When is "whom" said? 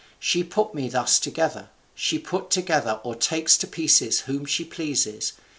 4.21-4.45